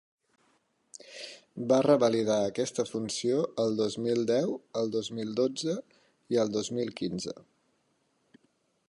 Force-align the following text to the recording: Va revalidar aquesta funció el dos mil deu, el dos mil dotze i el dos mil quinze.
Va 1.71 1.77
revalidar 1.85 2.37
aquesta 2.45 2.85
funció 2.93 3.43
el 3.65 3.77
dos 3.81 3.99
mil 4.07 4.25
deu, 4.33 4.57
el 4.81 4.89
dos 4.97 5.13
mil 5.19 5.37
dotze 5.43 5.77
i 6.37 6.41
el 6.45 6.55
dos 6.57 6.73
mil 6.79 6.95
quinze. 7.03 7.37